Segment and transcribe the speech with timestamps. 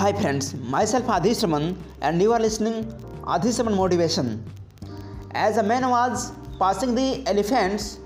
[0.00, 1.64] Hi friends, myself Adhish Raman
[2.00, 2.76] and you are listening
[3.34, 4.42] Adhish Raman Motivation.
[5.32, 7.98] As a man was passing the elephants,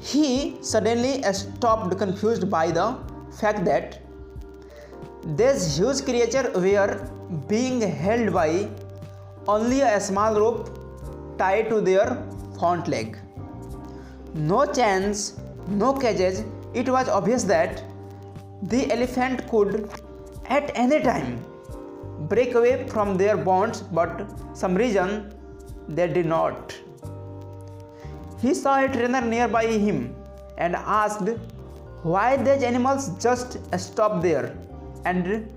[0.00, 2.98] he suddenly stopped confused by the
[3.40, 4.00] fact that
[5.36, 7.08] these huge creatures were
[7.46, 8.68] being held by
[9.46, 10.76] only a small rope
[11.38, 12.20] tied to their
[12.58, 13.16] front leg.
[14.34, 16.42] No chains, no cages,
[16.74, 17.84] it was obvious that
[18.64, 19.88] the elephant could
[20.56, 22.26] at any time hmm.
[22.32, 24.26] break away from their bonds, but
[24.62, 25.32] some reason
[25.88, 26.74] they did not.
[28.42, 30.14] He saw a trainer nearby him
[30.58, 31.28] and asked
[32.02, 34.56] why these animals just stopped there
[35.04, 35.48] and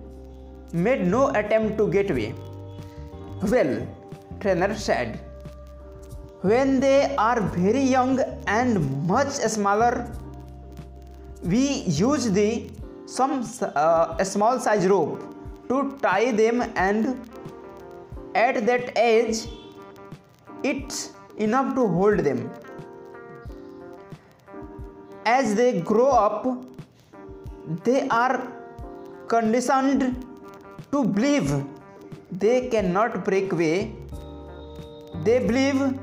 [0.71, 2.33] made no attempt to get away.
[3.53, 3.87] Well,
[4.39, 5.19] trainer said,
[6.41, 10.11] when they are very young and much smaller,
[11.43, 11.65] we
[12.03, 12.69] use the
[13.05, 15.21] some uh, small size rope
[15.69, 17.29] to tie them and
[18.35, 19.47] at that age
[20.63, 22.51] it's enough to hold them.
[25.25, 26.47] As they grow up
[27.83, 28.51] they are
[29.27, 30.25] conditioned
[30.91, 31.63] to believe
[32.31, 33.95] they cannot break away
[35.23, 35.99] they believe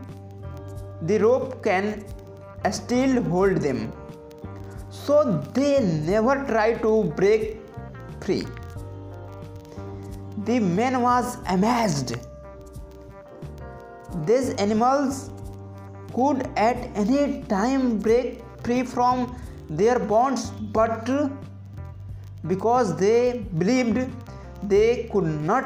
[1.02, 2.04] the rope can
[2.70, 3.92] still hold them
[5.06, 5.16] so
[5.54, 7.58] they never try to break
[8.20, 8.46] free.
[10.44, 12.14] The man was amazed.
[14.26, 15.30] These animals
[16.14, 19.36] could at any time break free from
[19.68, 21.08] their bonds, but
[22.46, 24.10] because they believed
[24.62, 25.64] they could not,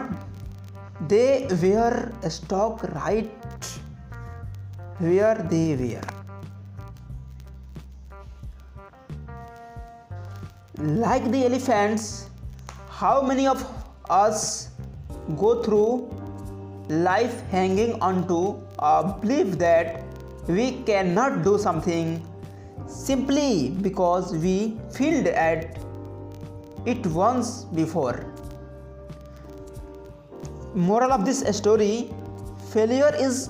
[1.09, 3.31] they were stuck right
[4.99, 6.16] where they were.
[10.79, 12.29] Like the elephants,
[12.91, 13.67] how many of
[14.11, 14.69] us
[15.39, 16.15] go through
[16.89, 20.03] life hanging onto a belief that
[20.47, 22.23] we cannot do something
[22.87, 25.79] simply because we failed at
[26.85, 28.27] it once before.
[30.75, 32.11] Moral of this story
[32.69, 33.49] failure is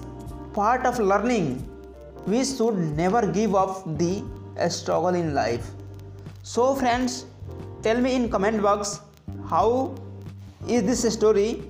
[0.55, 1.69] part of learning.
[2.27, 4.23] We should never give up the
[4.69, 5.73] struggle in life.
[6.49, 7.25] So friends,
[7.83, 9.01] tell me in comment box
[9.51, 9.97] how
[10.69, 11.65] is this story